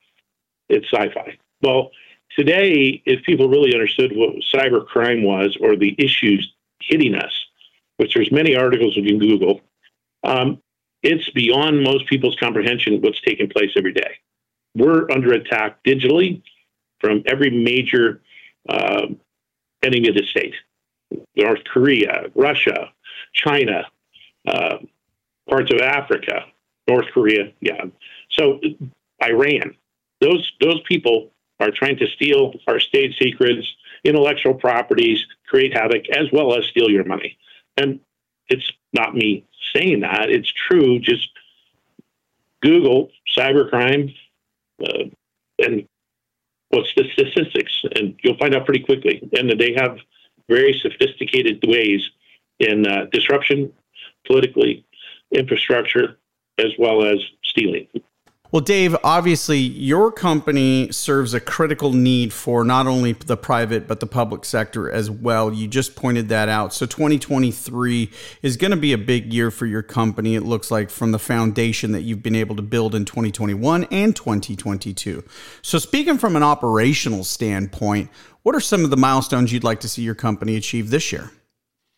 it's 0.68 0.86
sci 0.92 1.12
fi. 1.12 1.38
Well, 1.62 1.90
Today, 2.36 3.02
if 3.04 3.24
people 3.24 3.48
really 3.48 3.74
understood 3.74 4.12
what 4.14 4.36
cyber 4.54 4.86
crime 4.86 5.24
was 5.24 5.56
or 5.60 5.76
the 5.76 5.94
issues 5.98 6.52
hitting 6.80 7.14
us, 7.14 7.32
which 7.96 8.14
there's 8.14 8.30
many 8.30 8.54
articles 8.54 8.96
you 8.96 9.02
can 9.02 9.18
Google, 9.18 9.60
um, 10.22 10.62
it's 11.02 11.28
beyond 11.30 11.82
most 11.82 12.06
people's 12.06 12.36
comprehension 12.38 13.00
what's 13.00 13.20
taking 13.22 13.48
place 13.48 13.70
every 13.76 13.92
day. 13.92 14.18
We're 14.76 15.10
under 15.10 15.32
attack 15.32 15.82
digitally 15.84 16.42
from 17.00 17.22
every 17.26 17.50
major 17.50 18.20
uh, 18.68 19.06
enemy 19.82 20.08
of 20.08 20.14
the 20.14 20.24
state 20.24 20.54
North 21.36 21.64
Korea, 21.64 22.26
Russia, 22.34 22.92
China, 23.32 23.84
uh, 24.46 24.78
parts 25.48 25.72
of 25.72 25.80
Africa, 25.80 26.44
North 26.86 27.06
Korea, 27.12 27.52
yeah. 27.60 27.84
So 28.30 28.60
Iran, 29.22 29.74
those 30.20 30.52
those 30.60 30.80
people 30.82 31.30
are 31.60 31.70
trying 31.70 31.96
to 31.98 32.06
steal 32.08 32.54
our 32.66 32.78
state 32.78 33.14
secrets, 33.20 33.66
intellectual 34.04 34.54
properties, 34.54 35.24
create 35.46 35.76
havoc, 35.76 36.08
as 36.10 36.30
well 36.32 36.56
as 36.56 36.64
steal 36.66 36.88
your 36.88 37.04
money. 37.04 37.36
And 37.76 38.00
it's 38.48 38.70
not 38.92 39.14
me 39.14 39.44
saying 39.74 40.00
that, 40.00 40.30
it's 40.30 40.50
true. 40.50 40.98
Just 41.00 41.28
Google 42.62 43.10
cybercrime 43.36 44.14
uh, 44.82 45.04
and 45.58 45.88
what's 46.70 46.92
the 46.96 47.04
statistics, 47.12 47.72
and 47.96 48.14
you'll 48.22 48.36
find 48.36 48.54
out 48.54 48.64
pretty 48.64 48.84
quickly. 48.84 49.28
And 49.36 49.50
they 49.58 49.74
have 49.76 49.98
very 50.48 50.78
sophisticated 50.80 51.62
ways 51.66 52.02
in 52.58 52.86
uh, 52.86 53.06
disruption, 53.12 53.72
politically, 54.26 54.84
infrastructure, 55.32 56.18
as 56.58 56.72
well 56.78 57.04
as 57.04 57.18
stealing. 57.44 57.86
Well, 58.58 58.64
Dave, 58.64 58.96
obviously, 59.04 59.58
your 59.60 60.10
company 60.10 60.90
serves 60.90 61.32
a 61.32 61.38
critical 61.38 61.92
need 61.92 62.32
for 62.32 62.64
not 62.64 62.88
only 62.88 63.12
the 63.12 63.36
private, 63.36 63.86
but 63.86 64.00
the 64.00 64.06
public 64.08 64.44
sector 64.44 64.90
as 64.90 65.08
well. 65.08 65.52
You 65.52 65.68
just 65.68 65.94
pointed 65.94 66.28
that 66.30 66.48
out. 66.48 66.74
So, 66.74 66.84
2023 66.84 68.10
is 68.42 68.56
going 68.56 68.72
to 68.72 68.76
be 68.76 68.92
a 68.92 68.98
big 68.98 69.32
year 69.32 69.52
for 69.52 69.64
your 69.66 69.84
company, 69.84 70.34
it 70.34 70.40
looks 70.40 70.72
like, 70.72 70.90
from 70.90 71.12
the 71.12 71.20
foundation 71.20 71.92
that 71.92 72.02
you've 72.02 72.24
been 72.24 72.34
able 72.34 72.56
to 72.56 72.62
build 72.62 72.96
in 72.96 73.04
2021 73.04 73.84
and 73.92 74.16
2022. 74.16 75.22
So, 75.62 75.78
speaking 75.78 76.18
from 76.18 76.34
an 76.34 76.42
operational 76.42 77.22
standpoint, 77.22 78.10
what 78.42 78.56
are 78.56 78.60
some 78.60 78.82
of 78.82 78.90
the 78.90 78.96
milestones 78.96 79.52
you'd 79.52 79.62
like 79.62 79.78
to 79.82 79.88
see 79.88 80.02
your 80.02 80.16
company 80.16 80.56
achieve 80.56 80.90
this 80.90 81.12
year? 81.12 81.30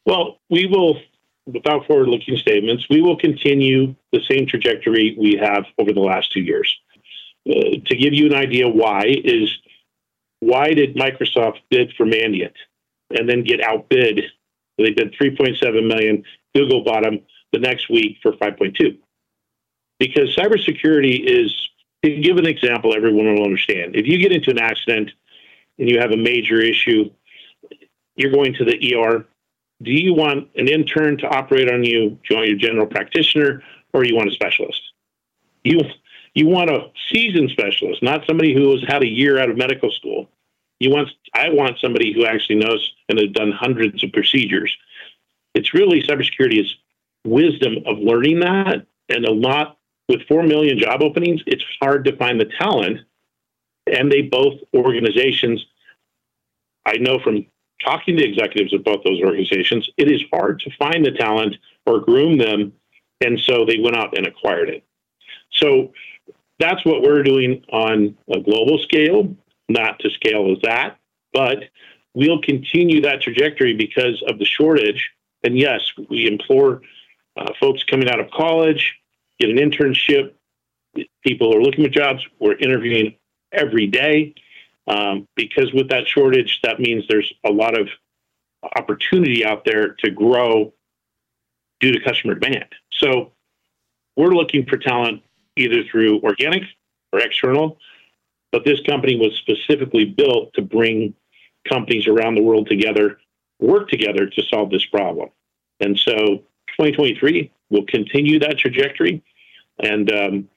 Well, 0.04 0.36
we 0.50 0.66
will 0.66 1.00
without 1.46 1.86
forward 1.86 2.08
looking 2.08 2.36
statements, 2.36 2.86
we 2.88 3.00
will 3.00 3.16
continue 3.16 3.94
the 4.12 4.20
same 4.30 4.46
trajectory 4.46 5.16
we 5.18 5.36
have 5.36 5.64
over 5.78 5.92
the 5.92 6.00
last 6.00 6.32
two 6.32 6.40
years. 6.40 6.78
Uh, 7.48 7.80
to 7.86 7.96
give 7.96 8.12
you 8.12 8.26
an 8.26 8.34
idea 8.34 8.68
why 8.68 9.04
is 9.06 9.50
why 10.40 10.72
did 10.72 10.96
Microsoft 10.96 11.60
bid 11.70 11.92
for 11.96 12.06
Mandiant 12.06 12.54
and 13.10 13.28
then 13.28 13.44
get 13.44 13.62
outbid? 13.62 14.24
They 14.78 14.92
bid 14.92 15.14
3.7 15.14 15.86
million. 15.86 16.24
Google 16.54 16.82
bought 16.82 17.04
them 17.04 17.20
the 17.52 17.58
next 17.58 17.90
week 17.90 18.18
for 18.22 18.32
5.2. 18.32 18.98
Because 19.98 20.34
cybersecurity 20.34 21.22
is, 21.24 21.54
to 22.02 22.16
give 22.16 22.38
an 22.38 22.46
example, 22.46 22.94
everyone 22.94 23.34
will 23.34 23.44
understand. 23.44 23.96
If 23.96 24.06
you 24.06 24.18
get 24.18 24.32
into 24.32 24.50
an 24.50 24.58
accident 24.58 25.10
and 25.78 25.90
you 25.90 26.00
have 26.00 26.12
a 26.12 26.16
major 26.16 26.60
issue, 26.60 27.10
you're 28.16 28.32
going 28.32 28.54
to 28.54 28.64
the 28.64 28.94
ER 28.94 29.26
do 29.82 29.92
you 29.92 30.14
want 30.14 30.48
an 30.56 30.68
intern 30.68 31.16
to 31.18 31.26
operate 31.26 31.70
on 31.70 31.84
you? 31.84 32.10
Do 32.10 32.18
you 32.30 32.36
want 32.36 32.48
your 32.48 32.58
general 32.58 32.86
practitioner, 32.86 33.62
or 33.92 34.02
do 34.02 34.08
you 34.08 34.16
want 34.16 34.28
a 34.28 34.32
specialist? 34.32 34.80
You 35.64 35.80
you 36.34 36.46
want 36.46 36.70
a 36.70 36.90
seasoned 37.10 37.50
specialist, 37.50 38.02
not 38.02 38.24
somebody 38.26 38.54
who 38.54 38.70
has 38.72 38.84
had 38.86 39.02
a 39.02 39.08
year 39.08 39.38
out 39.38 39.50
of 39.50 39.56
medical 39.56 39.90
school. 39.90 40.28
You 40.78 40.90
want 40.90 41.08
I 41.34 41.48
want 41.50 41.78
somebody 41.80 42.12
who 42.12 42.26
actually 42.26 42.56
knows 42.56 42.92
and 43.08 43.18
has 43.18 43.30
done 43.30 43.52
hundreds 43.52 44.04
of 44.04 44.12
procedures. 44.12 44.76
It's 45.54 45.74
really 45.74 46.02
cybersecurity 46.02 46.60
is 46.60 46.76
wisdom 47.24 47.76
of 47.86 47.98
learning 47.98 48.40
that, 48.40 48.86
and 49.08 49.24
a 49.24 49.32
lot 49.32 49.78
with 50.10 50.26
four 50.26 50.42
million 50.42 50.78
job 50.78 51.02
openings, 51.02 51.40
it's 51.46 51.64
hard 51.80 52.04
to 52.04 52.16
find 52.16 52.40
the 52.40 52.50
talent. 52.58 52.98
And 53.86 54.10
they 54.10 54.22
both 54.22 54.60
organizations, 54.74 55.64
I 56.84 56.96
know 56.96 57.18
from 57.18 57.46
talking 57.84 58.16
to 58.16 58.24
executives 58.24 58.72
of 58.72 58.84
both 58.84 59.02
those 59.04 59.20
organizations, 59.20 59.88
it 59.96 60.10
is 60.10 60.22
hard 60.32 60.60
to 60.60 60.70
find 60.78 61.04
the 61.04 61.12
talent 61.12 61.56
or 61.86 62.00
groom 62.00 62.38
them. 62.38 62.72
And 63.20 63.38
so 63.38 63.64
they 63.64 63.78
went 63.78 63.96
out 63.96 64.16
and 64.16 64.26
acquired 64.26 64.70
it. 64.70 64.84
So 65.52 65.92
that's 66.58 66.84
what 66.84 67.02
we're 67.02 67.22
doing 67.22 67.64
on 67.72 68.16
a 68.32 68.40
global 68.40 68.78
scale, 68.78 69.34
not 69.68 69.98
to 70.00 70.10
scale 70.10 70.52
as 70.52 70.58
that, 70.62 70.98
but 71.32 71.64
we'll 72.14 72.40
continue 72.40 73.00
that 73.02 73.22
trajectory 73.22 73.74
because 73.74 74.22
of 74.28 74.38
the 74.38 74.44
shortage. 74.44 75.10
And 75.42 75.58
yes, 75.58 75.80
we 76.08 76.26
implore 76.26 76.82
uh, 77.36 77.52
folks 77.58 77.82
coming 77.84 78.08
out 78.08 78.20
of 78.20 78.30
college, 78.30 78.94
get 79.38 79.50
an 79.50 79.56
internship. 79.56 80.32
People 81.24 81.54
are 81.54 81.62
looking 81.62 81.84
for 81.84 81.90
jobs. 81.90 82.26
We're 82.38 82.56
interviewing 82.56 83.14
every 83.52 83.86
day. 83.86 84.34
Um, 84.86 85.28
because 85.36 85.72
with 85.72 85.88
that 85.90 86.08
shortage, 86.08 86.60
that 86.62 86.80
means 86.80 87.04
there's 87.08 87.32
a 87.44 87.50
lot 87.50 87.78
of 87.78 87.88
opportunity 88.76 89.44
out 89.44 89.64
there 89.64 89.94
to 90.00 90.10
grow 90.10 90.72
due 91.80 91.92
to 91.92 92.00
customer 92.00 92.34
demand. 92.34 92.66
So 92.92 93.32
we're 94.16 94.34
looking 94.34 94.66
for 94.66 94.76
talent 94.76 95.22
either 95.56 95.82
through 95.90 96.20
organic 96.20 96.62
or 97.12 97.20
external, 97.20 97.78
but 98.52 98.64
this 98.64 98.80
company 98.82 99.16
was 99.16 99.34
specifically 99.36 100.04
built 100.04 100.52
to 100.54 100.62
bring 100.62 101.14
companies 101.68 102.06
around 102.06 102.34
the 102.34 102.42
world 102.42 102.68
together, 102.68 103.18
work 103.60 103.88
together 103.88 104.26
to 104.26 104.42
solve 104.42 104.70
this 104.70 104.84
problem. 104.86 105.30
And 105.80 105.98
so 105.98 106.14
2023 106.78 107.50
will 107.70 107.84
continue 107.86 108.38
that 108.40 108.58
trajectory. 108.58 109.22
And 109.82 110.12
um, 110.12 110.48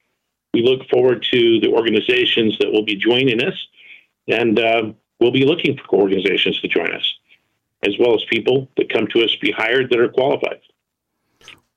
we 0.54 0.62
look 0.62 0.88
forward 0.90 1.26
to 1.32 1.60
the 1.60 1.70
organizations 1.70 2.58
that 2.60 2.72
will 2.72 2.84
be 2.84 2.96
joining 2.96 3.44
us 3.44 3.56
and 4.28 4.60
uh, 4.60 4.92
we'll 5.20 5.32
be 5.32 5.46
looking 5.46 5.78
for 5.78 6.00
organizations 6.00 6.60
to 6.62 6.68
join 6.68 6.94
us, 6.94 7.14
as 7.84 7.98
well 8.00 8.16
as 8.16 8.24
people 8.30 8.70
that 8.78 8.92
come 8.92 9.08
to 9.08 9.24
us 9.24 9.36
be 9.42 9.52
hired 9.52 9.90
that 9.90 10.00
are 10.00 10.10
qualified. 10.10 10.62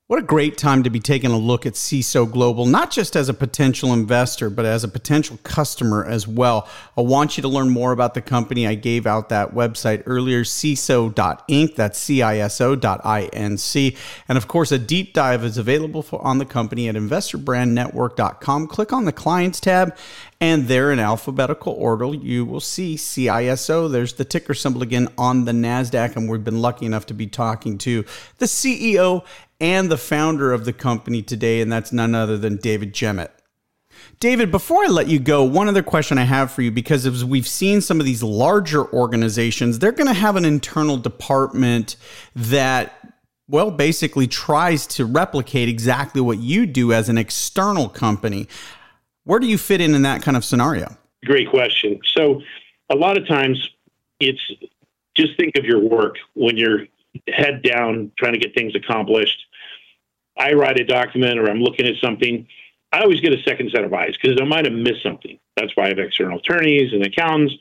What 0.08 0.20
a 0.20 0.22
great 0.22 0.56
time 0.56 0.84
to 0.84 0.90
be 0.90 1.00
taking 1.00 1.32
a 1.32 1.36
look 1.36 1.66
at 1.66 1.72
CISO 1.72 2.30
Global, 2.30 2.64
not 2.64 2.92
just 2.92 3.16
as 3.16 3.28
a 3.28 3.34
potential 3.34 3.92
investor, 3.92 4.48
but 4.48 4.64
as 4.64 4.84
a 4.84 4.88
potential 4.88 5.36
customer 5.42 6.04
as 6.04 6.28
well. 6.28 6.68
I 6.96 7.00
want 7.00 7.36
you 7.36 7.42
to 7.42 7.48
learn 7.48 7.70
more 7.70 7.90
about 7.90 8.14
the 8.14 8.22
company. 8.22 8.68
I 8.68 8.76
gave 8.76 9.04
out 9.04 9.30
that 9.30 9.52
website 9.52 10.04
earlier, 10.06 10.44
CISO.inc. 10.44 11.74
That's 11.74 11.98
C-I-S-O.inc. 11.98 13.96
And 14.28 14.38
of 14.38 14.46
course, 14.46 14.70
a 14.70 14.78
deep 14.78 15.12
dive 15.12 15.42
is 15.42 15.58
available 15.58 16.02
for, 16.02 16.22
on 16.22 16.38
the 16.38 16.44
company 16.44 16.88
at 16.88 16.94
investorbrandnetwork.com. 16.94 18.68
Click 18.68 18.92
on 18.92 19.06
the 19.06 19.12
clients 19.12 19.58
tab, 19.58 19.96
and 20.40 20.68
there 20.68 20.92
in 20.92 21.00
alphabetical 21.00 21.72
order, 21.72 22.14
you 22.14 22.44
will 22.44 22.60
see 22.60 22.94
CISO. 22.94 23.90
There's 23.90 24.12
the 24.12 24.24
ticker 24.24 24.54
symbol 24.54 24.82
again 24.82 25.08
on 25.18 25.46
the 25.46 25.52
NASDAQ. 25.52 26.14
And 26.14 26.30
we've 26.30 26.44
been 26.44 26.60
lucky 26.60 26.86
enough 26.86 27.06
to 27.06 27.14
be 27.14 27.26
talking 27.26 27.78
to 27.78 28.04
the 28.38 28.46
CEO 28.46 29.24
and 29.60 29.90
the 29.90 29.96
founder 29.96 30.52
of 30.52 30.64
the 30.64 30.72
company 30.72 31.22
today, 31.22 31.60
and 31.60 31.70
that's 31.70 31.92
none 31.92 32.14
other 32.14 32.36
than 32.36 32.56
David 32.56 32.92
Jemmett. 32.92 33.32
David, 34.20 34.50
before 34.50 34.84
I 34.84 34.88
let 34.88 35.08
you 35.08 35.18
go, 35.18 35.42
one 35.44 35.68
other 35.68 35.82
question 35.82 36.18
I 36.18 36.24
have 36.24 36.50
for 36.50 36.62
you 36.62 36.70
because 36.70 37.06
as 37.06 37.24
we've 37.24 37.46
seen 37.46 37.80
some 37.80 38.00
of 38.00 38.06
these 38.06 38.22
larger 38.22 38.84
organizations, 38.92 39.78
they're 39.78 39.92
going 39.92 40.06
to 40.06 40.14
have 40.14 40.36
an 40.36 40.44
internal 40.44 40.96
department 40.96 41.96
that 42.34 43.06
well, 43.48 43.70
basically 43.70 44.26
tries 44.26 44.86
to 44.88 45.04
replicate 45.04 45.68
exactly 45.68 46.20
what 46.20 46.38
you 46.38 46.66
do 46.66 46.92
as 46.92 47.08
an 47.08 47.16
external 47.16 47.88
company. 47.88 48.48
Where 49.24 49.38
do 49.38 49.46
you 49.46 49.58
fit 49.58 49.80
in 49.80 49.94
in 49.94 50.02
that 50.02 50.22
kind 50.22 50.36
of 50.36 50.44
scenario? 50.44 50.96
Great 51.24 51.48
question. 51.48 52.00
So, 52.16 52.42
a 52.90 52.94
lot 52.94 53.16
of 53.16 53.26
times 53.26 53.70
it's 54.20 54.52
just 55.14 55.36
think 55.36 55.56
of 55.56 55.64
your 55.64 55.80
work 55.80 56.16
when 56.34 56.56
you're 56.56 56.86
head 57.28 57.62
down 57.62 58.12
trying 58.18 58.34
to 58.34 58.38
get 58.38 58.54
things 58.54 58.74
accomplished. 58.74 59.44
I 60.38 60.52
write 60.52 60.78
a 60.78 60.84
document 60.84 61.38
or 61.38 61.50
I'm 61.50 61.60
looking 61.60 61.86
at 61.86 61.96
something. 62.00 62.46
I 62.92 63.00
always 63.00 63.20
get 63.20 63.34
a 63.34 63.42
second 63.42 63.70
set 63.70 63.84
of 63.84 63.92
eyes 63.92 64.16
because 64.20 64.38
I 64.40 64.44
might 64.44 64.64
have 64.64 64.74
missed 64.74 65.02
something. 65.02 65.38
That's 65.56 65.74
why 65.76 65.84
I 65.84 65.88
have 65.88 65.98
external 65.98 66.38
attorneys 66.38 66.92
and 66.92 67.04
accountants 67.04 67.54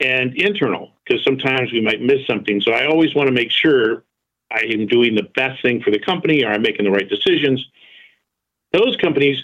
and 0.00 0.34
internal 0.36 0.92
because 1.04 1.24
sometimes 1.24 1.72
we 1.72 1.80
might 1.80 2.00
miss 2.00 2.26
something. 2.26 2.60
So 2.60 2.72
I 2.72 2.86
always 2.86 3.14
want 3.14 3.28
to 3.28 3.34
make 3.34 3.50
sure 3.50 4.04
I 4.50 4.64
am 4.72 4.86
doing 4.86 5.14
the 5.14 5.28
best 5.34 5.62
thing 5.62 5.82
for 5.82 5.90
the 5.90 5.98
company 5.98 6.44
or 6.44 6.52
I'm 6.52 6.62
making 6.62 6.84
the 6.84 6.90
right 6.90 7.08
decisions. 7.08 7.66
Those 8.72 8.96
companies, 8.96 9.42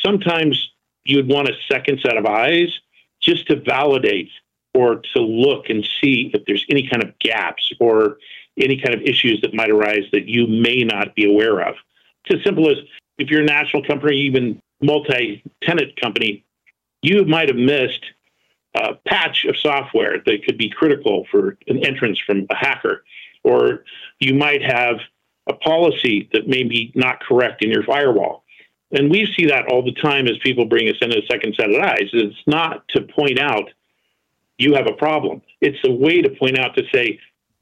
sometimes 0.00 0.70
you'd 1.04 1.28
want 1.28 1.48
a 1.48 1.54
second 1.70 2.00
set 2.00 2.16
of 2.16 2.26
eyes 2.26 2.78
just 3.20 3.46
to 3.48 3.56
validate 3.56 4.30
or 4.74 5.02
to 5.14 5.20
look 5.20 5.68
and 5.68 5.86
see 6.00 6.30
if 6.32 6.44
there's 6.46 6.64
any 6.70 6.88
kind 6.88 7.02
of 7.02 7.18
gaps 7.18 7.72
or 7.80 8.18
any 8.58 8.80
kind 8.80 8.94
of 8.94 9.02
issues 9.02 9.40
that 9.42 9.54
might 9.54 9.70
arise 9.70 10.04
that 10.12 10.28
you 10.28 10.46
may 10.46 10.82
not 10.84 11.14
be 11.14 11.28
aware 11.28 11.60
of. 11.60 11.74
It's 12.24 12.40
as 12.40 12.44
simple 12.44 12.70
as 12.70 12.76
if 13.18 13.30
you're 13.30 13.42
a 13.42 13.44
national 13.44 13.84
company, 13.84 14.16
even 14.16 14.60
multi 14.80 15.42
tenant 15.62 16.00
company, 16.00 16.44
you 17.02 17.24
might 17.24 17.48
have 17.48 17.56
missed 17.56 18.04
a 18.74 18.94
patch 19.06 19.44
of 19.46 19.56
software 19.56 20.22
that 20.24 20.44
could 20.44 20.56
be 20.56 20.70
critical 20.70 21.26
for 21.30 21.58
an 21.66 21.84
entrance 21.84 22.18
from 22.24 22.46
a 22.50 22.54
hacker 22.54 23.04
or 23.42 23.84
you 24.18 24.34
might 24.34 24.62
have 24.62 25.00
a 25.48 25.54
policy 25.54 26.28
that 26.32 26.46
may 26.46 26.62
be 26.62 26.92
not 26.94 27.20
correct 27.20 27.64
in 27.64 27.70
your 27.70 27.82
firewall. 27.82 28.44
And 28.92 29.10
we 29.10 29.26
see 29.36 29.46
that 29.46 29.66
all 29.68 29.82
the 29.82 29.94
time 29.94 30.26
as 30.26 30.36
people 30.38 30.64
bring 30.64 30.88
us 30.88 30.96
in 31.00 31.12
a 31.12 31.24
second 31.30 31.54
set 31.54 31.70
of 31.70 31.80
eyes. 31.80 32.10
It's 32.12 32.36
not 32.46 32.86
to 32.88 33.02
point 33.02 33.38
out 33.38 33.70
you 34.58 34.74
have 34.74 34.86
a 34.86 34.92
problem. 34.92 35.42
It's 35.60 35.78
a 35.84 35.90
way 35.90 36.20
to 36.20 36.30
point 36.30 36.58
out 36.58 36.76
to 36.76 36.82
say, 36.92 37.18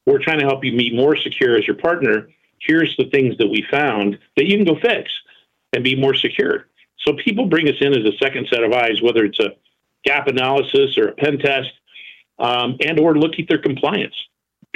we're 0.09 0.23
trying 0.23 0.41
to 0.41 0.47
help 0.47 0.65
you 0.65 0.77
be 0.77 0.95
more 0.95 1.17
secure 1.17 1.57
as 1.57 1.67
your 1.67 1.77
partner. 1.77 2.29
Here's 2.61 2.97
the 2.97 3.09
things 3.11 3.37
that 3.39 3.49
we 3.49 3.65
found 3.71 4.19
that 4.37 4.47
you 4.47 4.57
can 4.57 4.65
go 4.65 4.81
fix 4.81 5.11
and 5.73 5.85
be 5.85 5.95
more 5.95 6.15
secure. 6.15 6.67
So 6.99 7.13
people 7.13 7.47
bring 7.47 7.69
us 7.69 7.77
in 7.81 7.93
as 7.93 8.05
a 8.05 8.17
second 8.17 8.49
set 8.51 8.65
of 8.65 8.73
eyes, 8.73 9.03
whether 9.03 9.25
it's 9.25 9.39
a 9.39 9.51
gap 10.05 10.27
analysis 10.27 10.97
or 10.97 11.09
a 11.09 11.13
pen 11.13 11.39
test, 11.39 11.71
um, 12.39 12.77
and 12.81 12.99
or 12.99 13.17
look 13.17 13.39
at 13.39 13.49
their 13.49 13.59
compliance. 13.59 14.15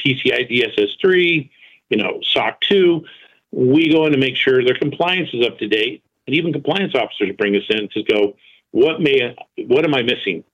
PCI 0.00 0.50
DSS 0.50 1.00
3, 1.00 1.50
you 1.90 1.96
know, 1.96 2.20
SOC 2.22 2.60
2. 2.60 3.04
We 3.52 3.90
go 3.90 4.06
in 4.06 4.12
to 4.12 4.18
make 4.18 4.36
sure 4.36 4.64
their 4.64 4.74
compliance 4.74 5.30
is 5.32 5.46
up 5.46 5.58
to 5.58 5.68
date. 5.68 6.02
And 6.26 6.36
even 6.36 6.52
compliance 6.52 6.94
officers 6.94 7.30
bring 7.36 7.56
us 7.56 7.64
in 7.68 7.88
to 7.90 8.02
go, 8.02 8.36
what 8.70 9.00
may, 9.00 9.36
what 9.66 9.84
am 9.84 9.94
I 9.94 10.02
missing? 10.02 10.44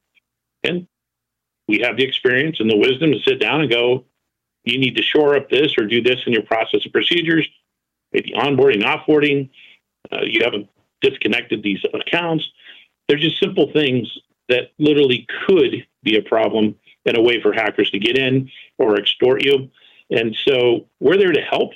And 0.64 0.87
we 1.68 1.80
have 1.80 1.97
the 1.97 2.04
experience 2.04 2.58
and 2.61 2.70
the 2.70 2.76
wisdom 2.76 3.12
to 3.12 3.20
sit 3.20 3.40
down 3.40 3.61
and 3.61 3.70
go, 3.70 4.04
you 4.70 4.78
need 4.78 4.96
to 4.96 5.02
shore 5.02 5.37
up 5.37 5.50
this 5.50 5.76
or 5.78 5.87
do 5.87 6.02
this 6.02 6.20
in 6.26 6.32
your 6.32 6.42
process 6.42 6.84
and 6.84 6.92
procedures, 6.92 7.48
maybe 8.12 8.32
onboarding, 8.32 8.82
offboarding. 8.82 9.50
Uh, 10.12 10.22
you 10.25 10.42
haven't 10.42 10.68
disconnected 11.00 11.62
these 11.62 11.80
accounts. 11.94 12.48
They're 13.06 13.18
just 13.18 13.40
simple 13.40 13.72
things 13.72 14.18
that 14.48 14.72
literally 14.78 15.26
could 15.46 15.87
be 16.02 16.16
a 16.16 16.22
problem 16.22 16.75
and 17.06 17.16
a 17.16 17.22
way 17.22 17.40
for 17.40 17.52
hackers 17.52 17.90
to 17.90 17.98
get 17.98 18.18
in 18.18 18.50
or 18.78 18.98
extort 18.98 19.44
you. 19.44 19.70
And 20.10 20.37
so 20.46 20.87
we're 21.00 21.16
there 21.16 21.32
to 21.32 21.40
help, 21.40 21.72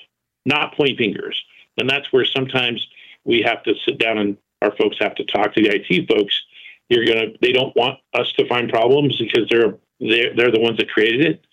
not 0.46 0.74
point 0.74 0.98
fingers. 0.98 1.42
And 1.78 1.88
that's 1.88 2.12
where 2.12 2.24
sometimes 2.24 2.86
we 3.24 3.42
have 3.42 3.62
to 3.64 3.74
sit 3.86 3.98
down 3.98 4.18
and 4.18 4.36
our 4.62 4.74
folks 4.76 4.96
have 5.00 5.14
to 5.16 5.24
talk 5.24 5.54
to 5.54 5.62
the 5.62 5.70
IT 5.74 6.08
folks. 6.08 6.40
You're 6.88 7.06
gonna 7.06 7.28
they 7.40 7.52
don't 7.52 7.74
want 7.74 7.98
us 8.12 8.32
to 8.32 8.46
find 8.46 8.68
problems 8.68 9.16
because 9.18 9.48
they're 9.50 9.74
they're, 10.00 10.34
they're 10.36 10.50
the 10.50 10.60
ones 10.60 10.78
that 10.78 10.90
created 10.90 11.22
it. 11.22 11.46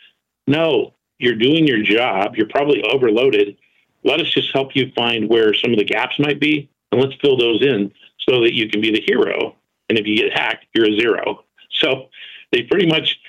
No, 0.48 0.93
you're 1.20 1.36
doing 1.36 1.68
your 1.68 1.84
job. 1.84 2.36
You're 2.36 2.48
probably 2.48 2.82
overloaded. 2.84 3.58
Let 4.04 4.22
us 4.22 4.30
just 4.30 4.52
help 4.54 4.76
you 4.76 4.92
find 4.96 5.30
where 5.30 5.54
some 5.54 5.72
of 5.72 5.78
the 5.78 5.86
gaps 5.86 6.18
might 6.20 6.40
be, 6.40 6.70
and 6.92 7.02
let's 7.02 7.15
fill 7.22 7.38
those 7.38 7.62
in 7.62 7.91
so 8.28 8.41
that 8.41 8.54
you 8.54 8.70
can 8.70 8.82
be 8.82 8.91
the 8.91 9.04
hero. 9.06 9.56
And 9.89 9.98
if 9.98 10.08
you 10.08 10.15
get 10.15 10.34
hacked, 10.34 10.65
you're 10.74 10.89
a 10.89 11.00
zero. 11.00 11.43
So 11.72 12.10
they 12.52 12.63
pretty 12.63 12.88
much 12.88 13.20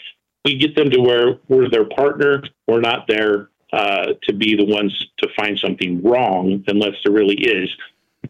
we 0.44 0.56
get 0.56 0.74
them 0.74 0.90
to 0.90 1.00
where 1.00 1.38
we're 1.48 1.68
their 1.68 1.84
partner. 1.84 2.42
We're 2.66 2.80
not 2.80 3.06
there 3.06 3.50
uh, 3.72 4.14
to 4.22 4.32
be 4.32 4.56
the 4.56 4.64
ones 4.64 5.06
to 5.18 5.28
find 5.36 5.58
something 5.58 6.02
wrong 6.02 6.64
unless 6.66 6.94
there 7.04 7.12
really 7.12 7.36
is. 7.36 7.68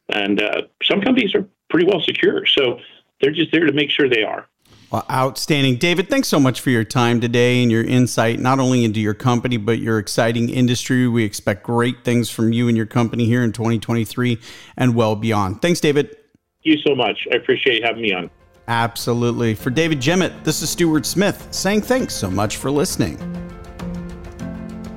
And 0.09 0.43
uh, 0.43 0.63
some 0.83 1.01
companies 1.01 1.35
are 1.35 1.47
pretty 1.69 1.87
well 1.87 2.01
secure. 2.01 2.47
So 2.47 2.81
they're 3.21 3.33
just 3.33 3.53
there 3.53 3.67
to 3.67 3.73
make 3.73 3.91
sure 3.91 4.09
they 4.09 4.23
are. 4.23 4.49
Well, 4.91 5.07
outstanding. 5.09 5.77
David, 5.77 6.11
thanks 6.11 6.27
so 6.27 6.41
much 6.41 6.61
for 6.61 6.71
your 6.71 6.83
time 6.83 7.21
today 7.21 7.63
and 7.63 7.71
your 7.71 7.85
insight, 7.85 8.41
not 8.41 8.59
only 8.59 8.85
into 8.85 8.99
your 8.99 9.15
company, 9.15 9.57
but 9.57 9.79
your 9.79 10.01
exciting 10.01 10.49
industry. 10.49 11.07
We 11.07 11.23
expect 11.23 11.63
great 11.63 12.03
things 12.05 12.29
from 12.29 12.53
you 12.53 12.67
and 12.67 12.77
your 12.77 12.87
company 12.87 13.25
here 13.25 13.45
in 13.45 13.53
2023 13.53 14.39
and 14.77 14.97
well 14.97 15.15
beyond. 15.15 15.63
Thanks, 15.63 15.79
David. 15.79 16.11
Thank 16.11 16.19
you 16.63 16.79
so 16.85 16.97
much. 16.97 17.29
I 17.33 17.37
appreciate 17.37 17.85
having 17.85 18.03
me 18.03 18.13
on. 18.13 18.31
Absolutely. 18.67 19.55
For 19.55 19.71
David 19.71 20.01
Jemmett, 20.01 20.43
this 20.43 20.61
is 20.61 20.71
Stuart 20.71 21.07
Smith 21.07 21.47
saying 21.53 21.83
thanks 21.83 22.15
so 22.15 22.29
much 22.29 22.57
for 22.57 22.71
listening. 22.71 23.17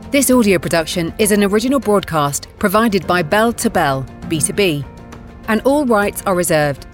This 0.10 0.32
audio 0.32 0.58
production 0.58 1.14
is 1.20 1.32
an 1.32 1.44
original 1.44 1.80
broadcast 1.80 2.48
provided 2.58 3.06
by 3.06 3.22
Bell 3.22 3.54
to 3.54 3.70
Bell, 3.70 4.06
B2B, 4.24 4.86
and 5.48 5.62
all 5.66 5.86
rights 5.86 6.24
are 6.24 6.36
reserved. 6.36 6.88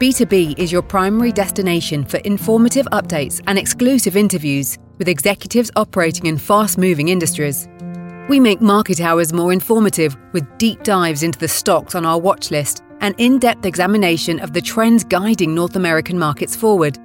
B2B 0.00 0.58
is 0.58 0.72
your 0.72 0.80
primary 0.80 1.30
destination 1.30 2.06
for 2.06 2.16
informative 2.20 2.86
updates 2.90 3.42
and 3.46 3.58
exclusive 3.58 4.16
interviews 4.16 4.78
with 4.96 5.08
executives 5.08 5.70
operating 5.76 6.24
in 6.24 6.38
fast 6.38 6.78
moving 6.78 7.08
industries. 7.08 7.68
We 8.26 8.40
make 8.40 8.62
market 8.62 9.02
hours 9.02 9.34
more 9.34 9.52
informative 9.52 10.16
with 10.32 10.56
deep 10.56 10.84
dives 10.84 11.22
into 11.22 11.38
the 11.38 11.48
stocks 11.48 11.94
on 11.94 12.06
our 12.06 12.18
watch 12.18 12.50
list 12.50 12.82
an 13.02 13.14
in 13.18 13.38
depth 13.38 13.66
examination 13.66 14.40
of 14.40 14.54
the 14.54 14.62
trends 14.62 15.04
guiding 15.04 15.54
North 15.54 15.76
American 15.76 16.18
markets 16.18 16.56
forward. 16.56 16.98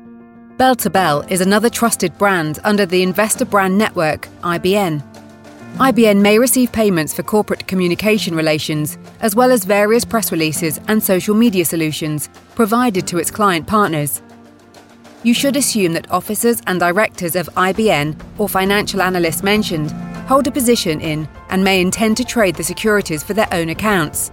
Bell 0.56 0.76
to 0.76 0.90
Bell 0.90 1.20
is 1.28 1.42
another 1.42 1.70
trusted 1.70 2.18
brand 2.18 2.60
under 2.64 2.86
the 2.86 3.04
Investor 3.04 3.44
Brand 3.44 3.78
Network, 3.78 4.30
IBN. 4.42 5.15
IBN 5.76 6.22
may 6.22 6.40
receive 6.40 6.72
payments 6.72 7.14
for 7.14 7.22
corporate 7.24 7.68
communication 7.68 8.34
relations, 8.34 8.98
as 9.20 9.36
well 9.36 9.52
as 9.52 9.66
various 9.66 10.06
press 10.06 10.32
releases 10.32 10.80
and 10.88 11.04
social 11.04 11.36
media 11.36 11.66
solutions 11.66 12.30
provided 12.56 13.06
to 13.06 13.18
its 13.18 13.30
client 13.30 13.68
partners. 13.68 14.22
You 15.24 15.34
should 15.34 15.58
assume 15.58 15.92
that 15.92 16.10
officers 16.10 16.62
and 16.66 16.80
directors 16.80 17.36
of 17.36 17.50
IBN 17.56 18.18
or 18.38 18.48
financial 18.48 19.02
analysts 19.02 19.44
mentioned 19.44 19.92
hold 20.30 20.48
a 20.48 20.52
position 20.52 21.02
in 21.02 21.28
and 21.50 21.62
may 21.62 21.82
intend 21.82 22.16
to 22.18 22.24
trade 22.24 22.56
the 22.56 22.64
securities 22.64 23.22
for 23.22 23.34
their 23.34 23.54
own 23.54 23.68
accounts. 23.68 24.32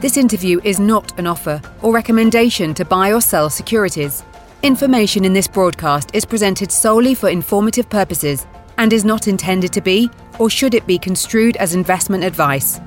This 0.00 0.16
interview 0.16 0.62
is 0.64 0.80
not 0.80 1.18
an 1.18 1.26
offer 1.26 1.60
or 1.82 1.92
recommendation 1.92 2.72
to 2.72 2.86
buy 2.86 3.12
or 3.12 3.20
sell 3.20 3.50
securities. 3.50 4.22
Information 4.62 5.26
in 5.26 5.34
this 5.34 5.46
broadcast 5.46 6.08
is 6.14 6.24
presented 6.24 6.72
solely 6.72 7.14
for 7.14 7.28
informative 7.28 7.90
purposes 7.90 8.46
and 8.78 8.92
is 8.92 9.04
not 9.04 9.28
intended 9.28 9.72
to 9.72 9.80
be 9.80 10.10
or 10.38 10.50
should 10.50 10.74
it 10.74 10.86
be 10.86 10.98
construed 10.98 11.56
as 11.56 11.74
investment 11.74 12.24
advice. 12.24 12.80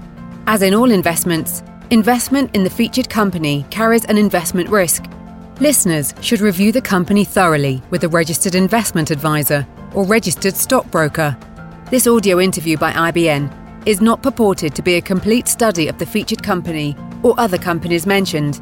As 0.48 0.62
in 0.62 0.74
all 0.74 0.92
investments, 0.92 1.64
investment 1.90 2.56
in 2.56 2.64
the 2.64 2.70
featured 2.70 3.10
company 3.10 3.66
carries 3.70 4.06
an 4.06 4.18
investment 4.18 4.70
risk. 4.70 5.06
Listeners 5.60 6.14
should 6.22 6.42
review 6.42 6.72
the 6.72 6.82
company 6.82 7.24
thoroughly 7.24 7.82
with 7.90 8.04
a 8.04 8.10
registered 8.10 8.56
investment 8.56 9.12
advisor 9.12 9.66
or 9.94 10.04
registered 10.06 10.56
stockbroker. 10.56 11.36
This 11.90 12.08
audio 12.08 12.40
interview 12.40 12.78
by 12.78 12.92
IBN 12.92 13.88
is 13.88 14.02
not 14.02 14.22
purported 14.22 14.76
to 14.76 14.82
be 14.82 14.96
a 14.96 15.02
complete 15.02 15.48
study 15.48 15.88
of 15.88 15.98
the 15.98 16.06
featured 16.06 16.44
company 16.44 16.96
or 17.24 17.34
other 17.40 17.58
companies 17.58 18.06
mentioned. 18.06 18.60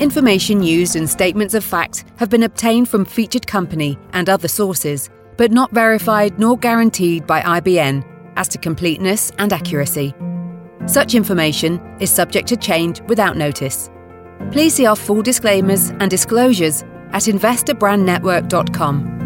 Information 0.00 0.62
used 0.62 0.96
in 0.96 1.06
statements 1.06 1.54
of 1.54 1.64
fact 1.64 2.04
have 2.16 2.30
been 2.30 2.42
obtained 2.42 2.88
from 2.88 3.04
featured 3.04 3.46
company 3.46 3.98
and 4.12 4.28
other 4.28 4.48
sources, 4.48 5.10
but 5.40 5.50
not 5.50 5.72
verified 5.72 6.38
nor 6.38 6.54
guaranteed 6.58 7.26
by 7.26 7.40
IBN 7.40 8.04
as 8.36 8.46
to 8.46 8.58
completeness 8.58 9.32
and 9.38 9.54
accuracy. 9.54 10.14
Such 10.84 11.14
information 11.14 11.80
is 11.98 12.10
subject 12.10 12.46
to 12.48 12.58
change 12.58 13.00
without 13.08 13.38
notice. 13.38 13.88
Please 14.52 14.74
see 14.74 14.84
our 14.84 14.96
full 14.96 15.22
disclaimers 15.22 15.92
and 15.98 16.10
disclosures 16.10 16.82
at 17.12 17.22
investorbrandnetwork.com. 17.22 19.19